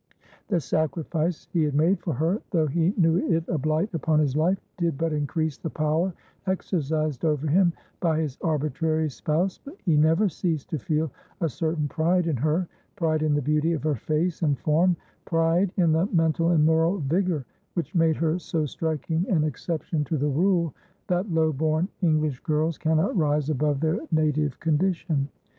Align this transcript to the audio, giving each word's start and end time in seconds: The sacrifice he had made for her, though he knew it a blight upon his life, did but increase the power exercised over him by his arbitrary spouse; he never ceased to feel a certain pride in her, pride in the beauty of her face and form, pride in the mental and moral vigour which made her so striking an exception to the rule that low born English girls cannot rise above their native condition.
The 0.47 0.59
sacrifice 0.59 1.47
he 1.51 1.61
had 1.61 1.75
made 1.75 1.99
for 1.99 2.15
her, 2.15 2.41
though 2.49 2.65
he 2.65 2.91
knew 2.97 3.17
it 3.31 3.47
a 3.47 3.59
blight 3.59 3.93
upon 3.93 4.17
his 4.17 4.35
life, 4.35 4.57
did 4.79 4.97
but 4.97 5.13
increase 5.13 5.59
the 5.59 5.69
power 5.69 6.11
exercised 6.47 7.23
over 7.23 7.45
him 7.45 7.71
by 7.99 8.19
his 8.19 8.35
arbitrary 8.41 9.11
spouse; 9.11 9.59
he 9.85 9.95
never 9.95 10.27
ceased 10.27 10.71
to 10.71 10.79
feel 10.79 11.11
a 11.39 11.47
certain 11.47 11.87
pride 11.87 12.25
in 12.25 12.35
her, 12.37 12.67
pride 12.95 13.21
in 13.21 13.35
the 13.35 13.43
beauty 13.43 13.73
of 13.73 13.83
her 13.83 13.93
face 13.93 14.41
and 14.41 14.57
form, 14.57 14.95
pride 15.25 15.71
in 15.77 15.91
the 15.91 16.07
mental 16.07 16.49
and 16.49 16.65
moral 16.65 16.97
vigour 16.97 17.45
which 17.75 17.93
made 17.93 18.15
her 18.15 18.39
so 18.39 18.65
striking 18.65 19.23
an 19.29 19.43
exception 19.43 20.03
to 20.05 20.17
the 20.17 20.27
rule 20.27 20.73
that 21.05 21.31
low 21.31 21.53
born 21.53 21.87
English 22.01 22.39
girls 22.39 22.75
cannot 22.75 23.15
rise 23.15 23.51
above 23.51 23.79
their 23.79 23.99
native 24.11 24.59
condition. 24.59 25.29